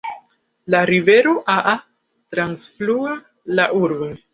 La 0.75 0.79
rivero 0.91 1.35
Aa 1.57 1.75
trafluas 2.33 3.25
la 3.59 3.73
urbon. 3.87 4.23